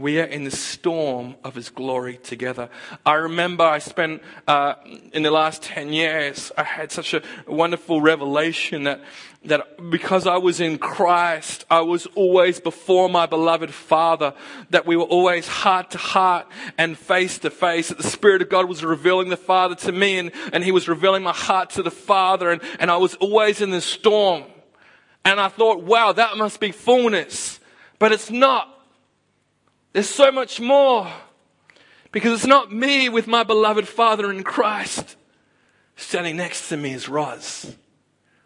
[0.01, 2.71] We are in the storm of His glory together.
[3.05, 4.77] I remember I spent, uh,
[5.13, 9.03] in the last 10 years, I had such a wonderful revelation that,
[9.45, 14.33] that because I was in Christ, I was always before my beloved Father,
[14.71, 16.47] that we were always heart to heart
[16.79, 20.19] and face to face, that the Spirit of God was revealing the Father to me
[20.19, 23.61] and, and He was revealing my heart to the Father and, and I was always
[23.61, 24.45] in the storm.
[25.27, 27.61] And I thought, wow, that must be fullness.
[27.99, 28.80] But it's not.
[29.93, 31.11] There's so much more.
[32.13, 35.17] Because it's not me with my beloved Father in Christ.
[35.97, 37.77] Standing next to me is Roz.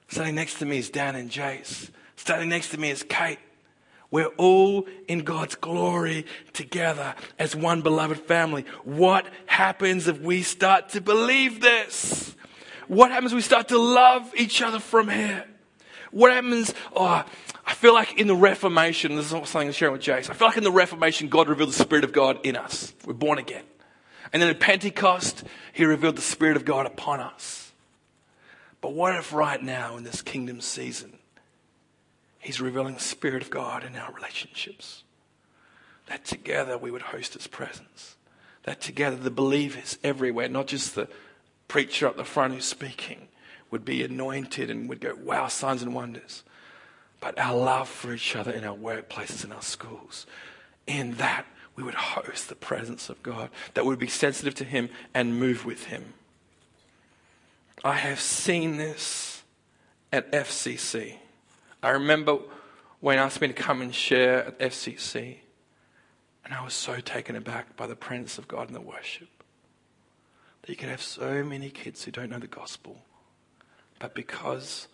[0.08, 1.90] Standing next to me is Dan and Jace.
[2.16, 3.38] Standing next to me is Kate.
[4.10, 8.64] We're all in God's glory together as one beloved family.
[8.84, 12.36] What happens if we start to believe this?
[12.86, 15.44] What happens if we start to love each other from here?
[16.10, 16.74] What happens?
[16.94, 17.24] Oh,
[17.84, 20.30] feel like in the Reformation, this is something I'm sharing with Jace.
[20.30, 22.94] I feel like in the Reformation, God revealed the Spirit of God in us.
[23.04, 23.64] We're born again.
[24.32, 25.44] And then at Pentecost,
[25.74, 27.72] he revealed the Spirit of God upon us.
[28.80, 31.18] But what if right now in this kingdom season,
[32.38, 35.02] he's revealing the Spirit of God in our relationships?
[36.06, 38.16] That together we would host his presence.
[38.62, 41.06] That together the believers everywhere, not just the
[41.68, 43.28] preacher up the front who's speaking,
[43.70, 46.44] would be anointed and would go, wow, signs and wonders.
[47.24, 50.26] But our love for each other in our workplaces, in our schools,
[50.86, 54.90] in that we would host the presence of God, that would be sensitive to Him
[55.14, 56.12] and move with Him.
[57.82, 59.42] I have seen this
[60.12, 61.16] at FCC.
[61.82, 62.40] I remember
[63.00, 65.38] when asked me to come and share at FCC,
[66.44, 69.30] and I was so taken aback by the presence of God in the worship.
[70.60, 73.00] That you can have so many kids who don't know the gospel,
[73.98, 74.88] but because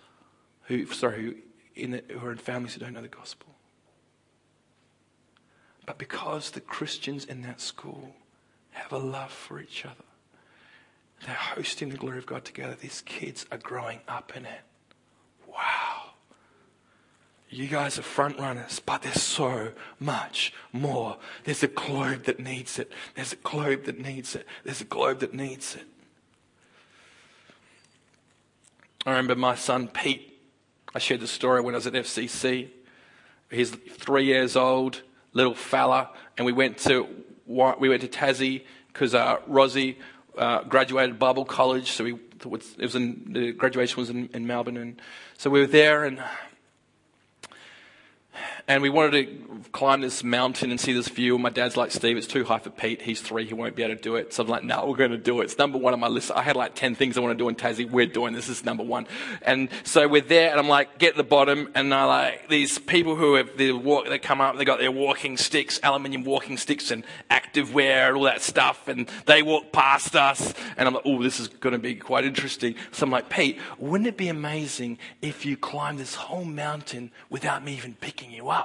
[0.66, 1.35] who sorry who
[1.83, 3.49] in the, who are in families who don't know the gospel,
[5.87, 8.14] but because the Christians in that school
[8.73, 9.95] have a love for each other,
[11.27, 12.77] they're hosting the glory of God together.
[12.81, 14.61] These kids are growing up in it.
[15.47, 16.12] Wow.
[17.51, 21.19] You guys are front runners, but there's so much more.
[21.45, 22.93] There's a globe that needs it.
[23.16, 24.47] There's a globe that needs it.
[24.64, 25.87] There's a globe that needs it.
[29.05, 30.39] I remember my son Pete.
[30.94, 32.68] I shared the story when I was at FCC.
[33.50, 37.07] He's three years old little fella, and we went to
[37.46, 39.98] we went to Tassie because uh, Rosie
[40.37, 44.76] uh, graduated Bible College, so we it was in the graduation was in, in Melbourne,
[44.76, 45.00] and
[45.37, 46.22] so we were there and
[48.71, 51.37] and we wanted to climb this mountain and see this view.
[51.39, 53.03] My dad's like, Steve, it's too high for Pete.
[53.03, 53.45] He's three.
[53.45, 54.33] He won't be able to do it.
[54.33, 55.45] So I'm like, no, we're going to do it.
[55.45, 56.31] It's number one on my list.
[56.31, 57.91] I had like 10 things I want to do in Tassie.
[57.91, 58.47] We're doing this.
[58.47, 59.09] This is number one.
[59.43, 61.69] And so we're there and I'm like, get to the bottom.
[61.75, 64.93] And I like these people who have, they walk, they come up, they got their
[64.93, 68.87] walking sticks, aluminium walking sticks and active wear and all that stuff.
[68.87, 70.55] And they walk past us.
[70.77, 72.77] And I'm like, oh, this is going to be quite interesting.
[72.93, 77.65] So I'm like, Pete, wouldn't it be amazing if you climbed this whole mountain without
[77.65, 78.60] me even picking you up?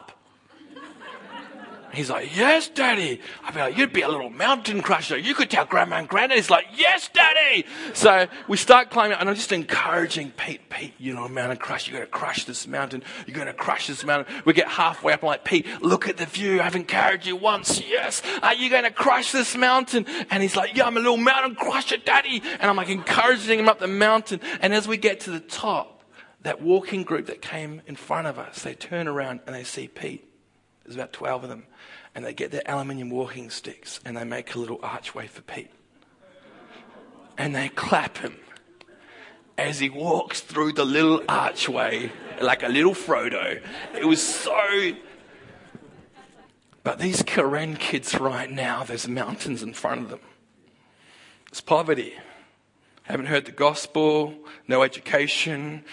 [1.96, 3.22] He's like, yes, daddy.
[3.44, 5.18] I'd be like, you'd be a little mountain crusher.
[5.18, 6.38] You could tell grandma and granddad.
[6.38, 7.66] He's like, yes, daddy.
[7.94, 12.02] So we start climbing and I'm just encouraging Pete, Pete, you know, mountain crusher, You're
[12.02, 13.02] going to crush this mountain.
[13.26, 14.34] You're going to crush this mountain.
[14.44, 15.24] We get halfway up.
[15.24, 16.62] I'm like, Pete, look at the view.
[16.62, 17.82] I've encouraged you once.
[17.88, 18.22] Yes.
[18.42, 20.06] Are you going to crush this mountain?
[20.30, 22.42] And he's like, yeah, I'm a little mountain crusher, daddy.
[22.60, 24.42] And I'm like encouraging him up the mountain.
[24.62, 25.95] And as we get to the top,
[26.46, 29.88] that walking group that came in front of us, they turn around and they see
[29.88, 30.30] Pete.
[30.84, 31.66] There's about 12 of them.
[32.14, 35.72] And they get their aluminium walking sticks and they make a little archway for Pete.
[37.36, 38.38] And they clap him
[39.58, 43.60] as he walks through the little archway like a little Frodo.
[43.98, 44.92] It was so.
[46.84, 50.22] But these Karen kids right now, there's mountains in front of them.
[51.48, 52.14] It's poverty.
[53.02, 54.36] Haven't heard the gospel,
[54.68, 55.84] no education.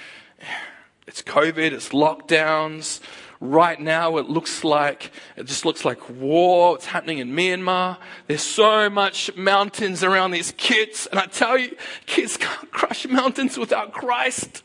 [1.07, 3.01] It's COVID, it's lockdowns,
[3.43, 6.77] Right now, it looks like, it just looks like war.
[6.77, 7.97] It's happening in Myanmar.
[8.29, 11.09] There's so much mountains around these kids.
[11.11, 11.77] And I tell you,
[12.07, 14.63] kids can't crush mountains without Christ.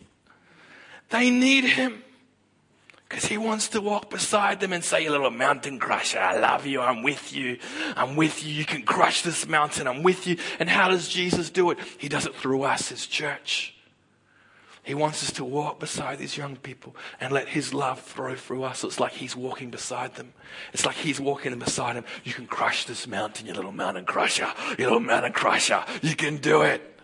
[1.09, 2.03] They need Him.
[3.09, 6.67] Because he wants to walk beside them and say, You little mountain crusher, I love
[6.67, 6.79] you.
[6.79, 7.57] I'm with you.
[7.95, 8.53] I'm with you.
[8.53, 9.87] You can crush this mountain.
[9.87, 10.37] I'm with you.
[10.59, 11.79] And how does Jesus do it?
[11.97, 13.76] He does it through us, his church.
[14.87, 18.63] He wants us to walk beside these young people and let His love flow through
[18.63, 18.85] us.
[18.85, 20.31] It's like He's walking beside them.
[20.71, 22.05] It's like He's walking beside them.
[22.23, 24.47] You can crush this mountain, you little mountain crusher.
[24.77, 25.83] You little mountain crusher.
[26.01, 26.97] You can do it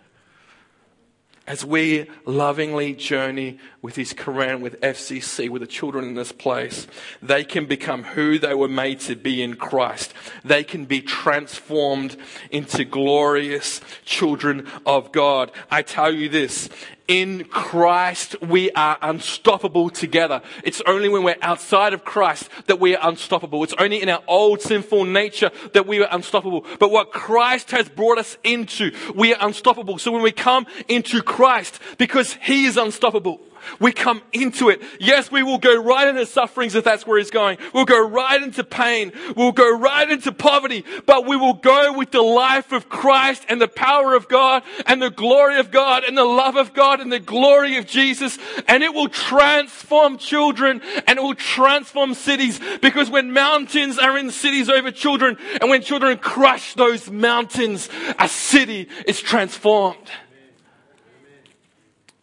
[1.45, 6.87] as we lovingly journey with His Karen, with FCC, with the children in this place,
[7.21, 10.13] they can become who they were made to be in Christ.
[10.45, 12.15] They can be transformed
[12.49, 15.51] into glorious children of God.
[15.69, 16.69] I tell you this,
[17.07, 20.41] in Christ, we are unstoppable together.
[20.63, 23.63] It's only when we're outside of Christ that we are unstoppable.
[23.63, 26.65] It's only in our old sinful nature that we are unstoppable.
[26.79, 29.97] But what Christ has brought us into, we are unstoppable.
[29.97, 33.41] So when we come into Christ, because He is unstoppable,
[33.79, 34.81] we come into it.
[34.99, 37.57] Yes, we will go right into sufferings if that's where he's going.
[37.73, 39.11] We'll go right into pain.
[39.35, 43.61] We'll go right into poverty, but we will go with the life of Christ and
[43.61, 47.11] the power of God and the glory of God and the love of God and
[47.11, 48.37] the glory of Jesus.
[48.67, 54.31] And it will transform children and it will transform cities because when mountains are in
[54.31, 57.89] cities over children and when children crush those mountains,
[58.19, 60.09] a city is transformed.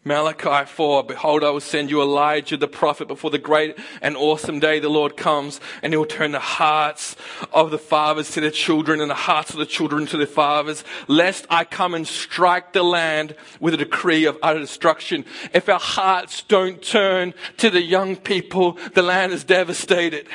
[0.03, 4.59] Malachi 4, behold, I will send you Elijah the prophet before the great and awesome
[4.59, 7.15] day the Lord comes, and he will turn the hearts
[7.53, 10.83] of the fathers to their children and the hearts of the children to their fathers,
[11.07, 15.23] lest I come and strike the land with a decree of utter destruction.
[15.53, 20.27] If our hearts don't turn to the young people, the land is devastated.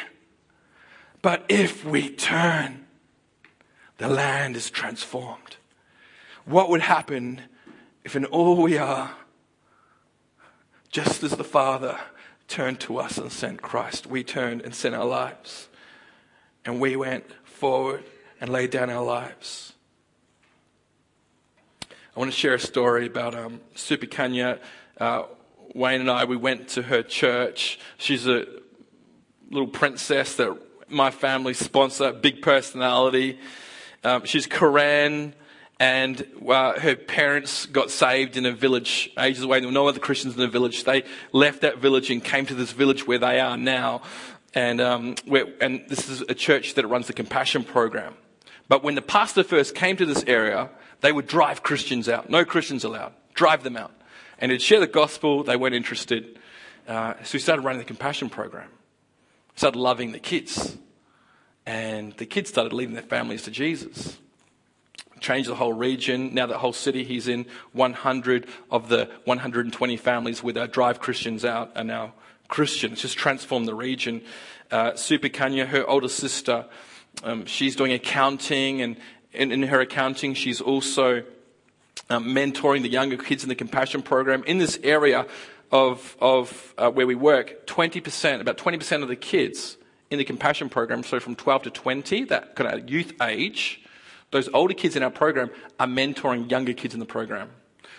[1.23, 2.87] But if we turn,
[3.99, 5.57] the land is transformed.
[6.45, 7.41] What would happen
[8.05, 9.11] if in all we are,
[10.91, 11.99] just as the Father
[12.49, 15.69] turned to us and sent Christ, we turned and sent our lives.
[16.65, 18.05] And we went forward
[18.41, 19.73] and laid down our lives.
[22.17, 24.59] I want to share a story about um, Super Kanya.
[24.99, 25.25] Uh,
[25.75, 27.79] Wayne and I, we went to her church.
[27.99, 28.47] She's a
[29.51, 30.57] little princess that
[30.89, 33.39] my family sponsor, big personality.
[34.03, 35.35] Um, she's Karen
[35.79, 39.61] and uh, her parents got saved in a village ages away.
[39.61, 40.85] There were no other Christians in the village.
[40.85, 44.03] They left that village and came to this village where they are now.
[44.55, 45.17] And, um,
[45.61, 48.15] and this is a church that runs the compassion program.
[48.69, 50.71] But when the pastor first came to this area,
[51.03, 52.31] they would drive Christians out.
[52.31, 53.13] No Christians allowed.
[53.35, 53.93] Drive them out.
[54.39, 55.45] And he'd share the gospel.
[55.45, 56.39] They weren't interested.
[56.89, 58.71] Uh, so we started running the compassion program.
[59.57, 60.79] Started loving the kids.
[61.67, 64.17] And the kids started leading their families to Jesus
[65.21, 66.35] changed the whole region.
[66.35, 71.45] Now that whole city he's in, 100 of the 120 families with our drive Christians
[71.45, 72.13] out are now
[72.49, 72.93] Christian.
[72.93, 74.23] It's just transformed the region.
[74.71, 76.67] Uh, Super Kanya, her older sister,
[77.23, 78.97] um, she's doing accounting, and
[79.33, 81.23] in, in her accounting, she's also
[82.11, 85.27] um, mentoring the younger kids in the compassion program in this area
[85.73, 87.67] of, of uh, where we work.
[87.67, 89.77] 20%, about 20% of the kids
[90.11, 93.83] in the compassion program, so from 12 to 20, that kind of youth age,
[94.31, 97.51] those older kids in our program are mentoring younger kids in the program.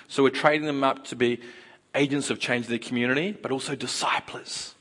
[0.08, 1.42] So we're training them up to be
[1.96, 4.76] agents of change in the community, but also disciples.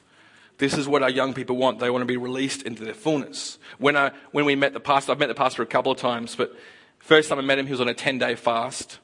[0.58, 1.80] This is what our young people want.
[1.80, 3.58] They want to be released into their fullness.
[3.78, 6.34] When, I, when we met the pastor, I've met the pastor a couple of times,
[6.34, 6.56] but
[6.98, 8.98] first time I met him, he was on a 10 day fast,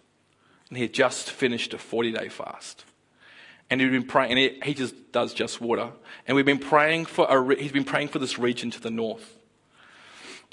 [0.68, 2.84] and he had just finished a 40 day fast.
[3.68, 5.90] And he'd been praying, and he, he just does just water.
[6.26, 9.38] And we've been praying for a, he's been praying for this region to the north.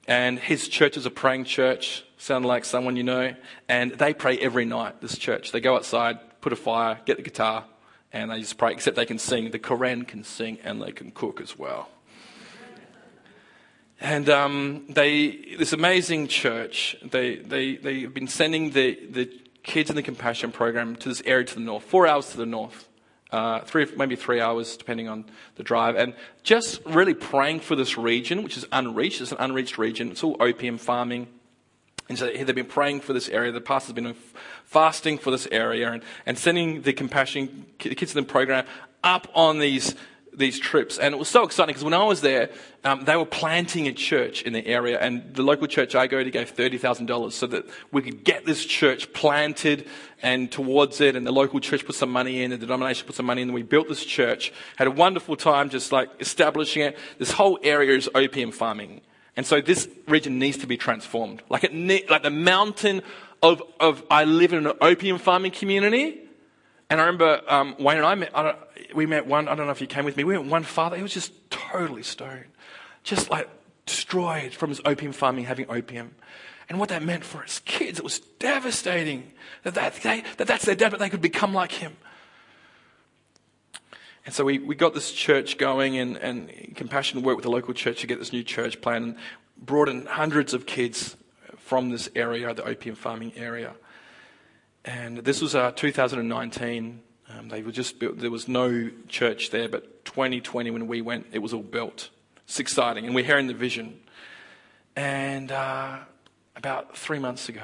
[0.10, 3.36] And his church is a praying church, sound like someone you know.
[3.70, 5.52] And they pray every night, this church.
[5.52, 7.66] They go outside, put a fire, get the guitar,
[8.12, 9.52] and they just pray, except they can sing.
[9.52, 11.90] The Karen can sing and they can cook as well.
[14.02, 19.32] And um, they, this amazing church, they, they, they've been sending the, the
[19.62, 22.48] kids in the compassion program to this area to the north, four hours to the
[22.48, 22.89] north
[23.32, 25.26] uh, three, maybe three hours, depending on
[25.56, 26.14] the drive, and
[26.44, 29.22] just really praying for this region, which is unreached.
[29.22, 30.12] It's an unreached region.
[30.12, 31.28] It's all opium farming.
[32.10, 33.52] And so they've been praying for this area.
[33.52, 34.16] The pastor's been
[34.66, 38.66] fasting for this area and, and sending the compassion, the kids in the program
[39.04, 39.96] up on these
[40.40, 40.98] these trips.
[40.98, 42.50] And it was so exciting because when I was there,
[42.84, 44.98] um, they were planting a church in the area.
[45.00, 48.66] And the local church I go to gave $30,000 so that we could get this
[48.66, 49.88] church planted
[50.24, 51.16] and towards it.
[51.16, 53.50] And the local church put some money in, and the denomination put some money in.
[53.50, 56.98] And we built this church, had a wonderful time just like establishing it.
[57.20, 59.02] This whole area is opium farming.
[59.36, 61.44] And so this region needs to be transformed.
[61.50, 63.04] Like it, like the mountain
[63.42, 66.29] of, of, I live in an opium farming community.
[66.90, 68.56] And I remember um, Wayne and I met, I
[68.94, 70.96] we met one, I don't know if you came with me, we met one father,
[70.96, 72.46] he was just totally stoned.
[73.04, 73.48] Just like
[73.86, 76.16] destroyed from his opium farming, having opium.
[76.68, 79.32] And what that meant for his kids, it was devastating
[79.64, 81.96] that, that, they, that that's their dad, but they could become like him.
[84.26, 87.74] And so we, we got this church going and, and Compassion worked with the local
[87.74, 89.16] church to get this new church plan and
[89.58, 91.16] brought in hundreds of kids
[91.58, 93.74] from this area, the opium farming area.
[94.90, 97.02] And this was uh, 2019.
[97.30, 101.28] Um, they were just built, there was no church there, but 2020 when we went,
[101.32, 102.10] it was all built.
[102.46, 104.00] It's exciting, and we're hearing the vision.
[104.96, 106.00] And uh,
[106.56, 107.62] about three months ago,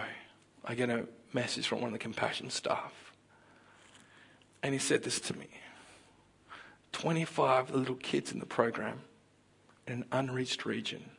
[0.64, 2.94] I get a message from one of the compassion staff.
[4.62, 5.48] And he said this to me
[6.92, 9.02] 25 little kids in the program
[9.88, 11.10] in an unreached region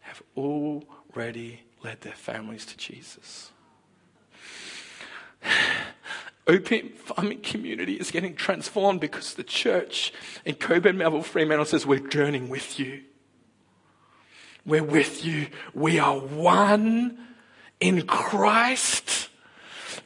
[0.00, 3.52] have already led their families to Jesus
[6.46, 10.12] opium farming community is getting transformed because the church
[10.44, 13.02] in Cockburn, Melville, Fremantle says, We're journeying with you.
[14.64, 15.48] We're with you.
[15.74, 17.18] We are one
[17.80, 19.28] in Christ.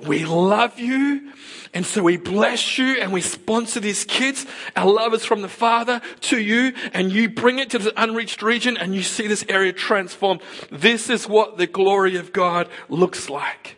[0.05, 1.32] We love you.
[1.74, 4.47] And so we bless you and we sponsor these kids.
[4.76, 8.43] Our love is from the Father to you and you bring it to the unreached
[8.43, 10.41] region and you see this area transformed.
[10.70, 13.76] This is what the glory of God looks like.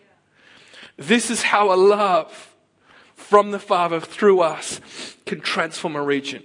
[0.99, 2.55] This is how a love
[3.15, 4.81] from the Father through us
[5.25, 6.43] can transform a region.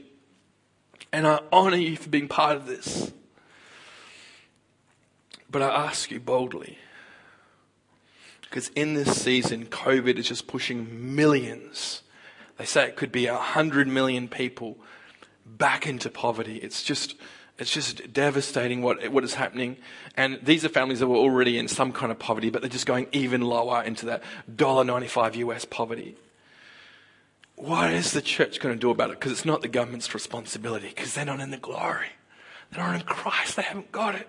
[1.11, 3.11] And I honor you for being part of this.
[5.49, 6.77] But I ask you boldly,
[8.41, 12.01] because in this season, COVID is just pushing millions.
[12.57, 14.77] They say it could be a hundred million people
[15.45, 16.57] back into poverty.
[16.57, 17.15] It's just,
[17.59, 19.77] it's just devastating what, what is happening.
[20.17, 22.85] And these are families that were already in some kind of poverty, but they're just
[22.85, 24.23] going even lower into that
[24.55, 26.15] $1.95 US poverty.
[27.55, 29.19] What is the church going to do about it?
[29.19, 32.07] Because it's not the government's responsibility, because they're not in the glory.
[32.71, 33.55] They're not in Christ.
[33.55, 34.27] They haven't got it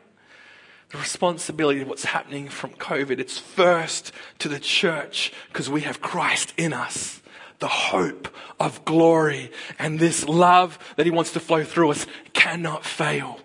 [0.95, 3.19] the responsibility of what's happening from COVID.
[3.19, 7.21] It's first to the church because we have Christ in us,
[7.65, 8.29] the hope
[8.61, 9.51] of glory.
[9.79, 13.41] And this love that He wants to flow through us cannot fail.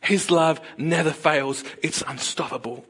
[0.00, 2.86] His love never fails, it's unstoppable.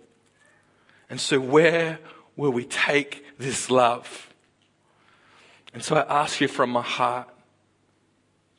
[1.08, 2.00] And so, where
[2.36, 4.34] will we take this love?
[5.72, 7.30] And so, I ask you from my heart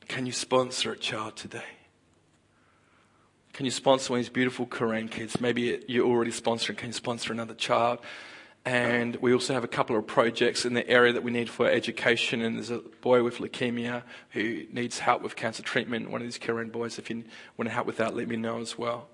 [0.08, 1.74] can you sponsor a child today?
[3.54, 5.40] Can you sponsor one of these beautiful Karen kids?
[5.40, 6.76] Maybe you're already sponsoring.
[6.76, 8.00] Can you sponsor another child?
[8.66, 11.70] And we also have a couple of projects in the area that we need for
[11.70, 12.42] education.
[12.42, 16.10] And there's a boy with leukemia who needs help with cancer treatment.
[16.10, 17.26] One of these Karen boys, if you
[17.58, 19.10] want to help with that, let me know as well.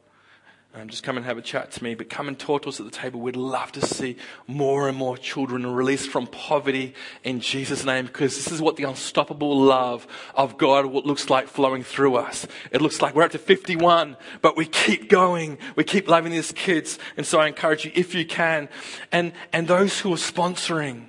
[0.75, 2.79] Um, just come and have a chat to me, but come and talk to us
[2.79, 3.19] at the table.
[3.19, 6.93] We'd love to see more and more children released from poverty
[7.23, 10.05] in Jesus' name because this is what the unstoppable love
[10.35, 12.45] of God looks like flowing through us.
[12.71, 15.57] It looks like we're up to 51, but we keep going.
[15.75, 16.99] We keep loving these kids.
[17.17, 18.69] And so I encourage you, if you can,
[19.11, 21.05] and, and those who are sponsoring,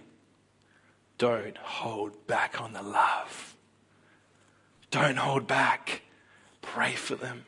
[1.19, 3.57] don't hold back on the love.
[4.91, 6.01] Don't hold back.
[6.63, 7.45] Pray for them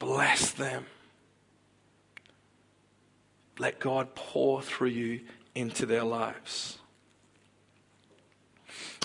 [0.00, 0.86] Bless them.
[3.58, 5.20] Let God pour through you
[5.54, 6.78] into their lives.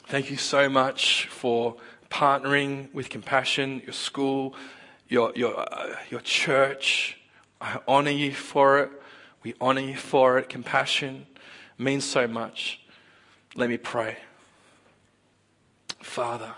[0.07, 1.75] Thank you so much for
[2.09, 4.55] partnering with Compassion, your school,
[5.09, 7.19] your, your, uh, your church.
[7.59, 8.91] I honor you for it.
[9.43, 10.47] We honor you for it.
[10.47, 11.27] Compassion
[11.77, 12.79] means so much.
[13.53, 14.17] Let me pray.
[16.01, 16.53] Father,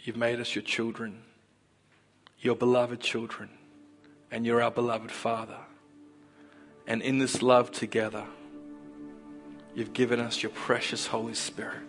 [0.00, 1.22] you've made us your children
[2.40, 3.48] your beloved children,
[4.30, 5.58] and you're our beloved Father.
[6.86, 8.24] And in this love together,
[9.74, 11.82] you've given us your precious Holy Spirit.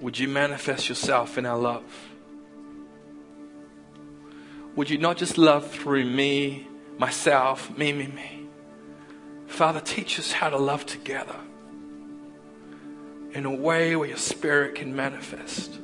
[0.00, 1.84] Would you manifest yourself in our love?
[4.76, 6.66] Would you not just love through me,
[6.98, 8.46] myself, me, me, me?
[9.46, 11.34] Father, teach us how to love together
[13.32, 15.78] in a way where your Spirit can manifest.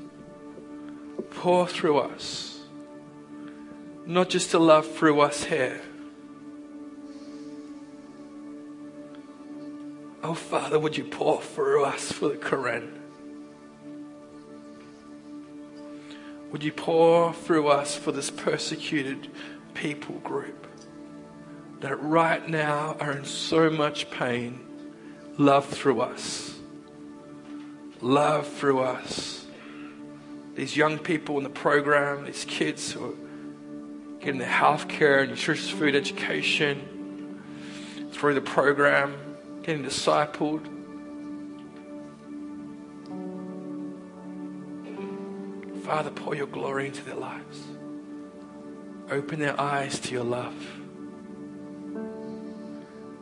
[1.30, 2.53] Pour through us
[4.06, 5.80] not just to love through us here.
[10.22, 13.00] Oh, Father, would you pour through us for the Karen?
[16.50, 19.30] Would you pour through us for this persecuted
[19.74, 20.66] people group
[21.80, 24.60] that right now are in so much pain?
[25.36, 26.54] Love through us.
[28.00, 29.46] Love through us.
[30.54, 33.23] These young people in the program, these kids who are
[34.24, 37.42] getting the health care, nutritious food education
[38.10, 39.14] through the program,
[39.62, 40.66] getting discipled.
[45.84, 47.64] Father, pour your glory into their lives.
[49.10, 50.54] Open their eyes to your love,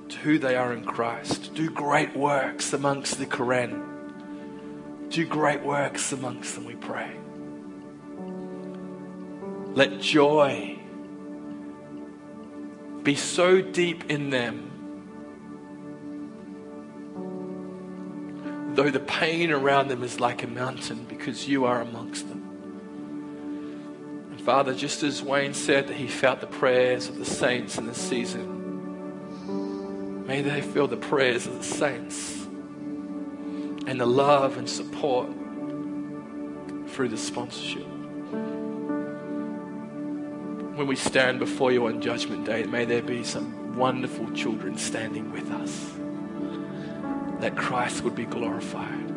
[0.09, 1.53] to who they are in Christ.
[1.53, 5.09] Do great works amongst the Karen.
[5.09, 7.11] Do great works amongst them, we pray.
[9.75, 10.79] Let joy
[13.03, 14.69] be so deep in them.
[18.75, 22.39] Though the pain around them is like a mountain because you are amongst them.
[24.31, 27.87] And Father, just as Wayne said that he felt the prayers of the saints in
[27.87, 28.61] this season,
[30.27, 32.47] may they feel the prayers of the saints
[33.87, 35.29] and the love and support
[36.89, 37.92] through the sponsorship
[40.75, 45.31] when we stand before you on Judgment Day, may there be some wonderful children standing
[45.31, 45.93] with us,
[47.41, 49.11] that Christ would be glorified.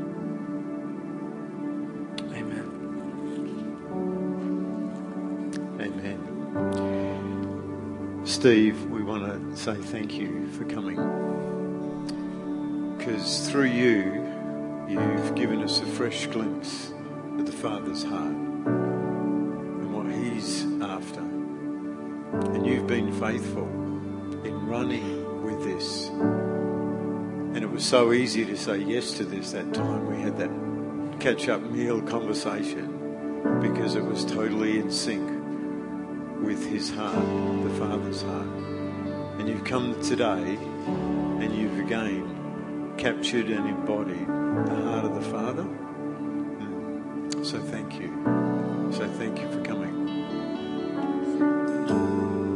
[2.33, 2.71] Amen.
[5.79, 6.19] Amen.
[8.25, 10.97] Steve, we want to say thank you for coming.
[12.97, 14.25] Because through you,
[14.89, 16.91] you've given us a fresh glimpse
[17.37, 19.04] of the Father's heart
[22.55, 23.67] And you've been faithful
[24.45, 26.07] in running with this
[27.55, 30.07] And it was so easy to say yes to this that time.
[30.07, 30.49] We had that
[31.19, 32.87] catch up meal conversation
[33.61, 35.29] because it was totally in sync
[36.41, 37.13] with his heart,
[37.63, 38.47] the Father's heart.
[39.37, 45.67] And you've come today and you've again captured and embodied the heart of the Father.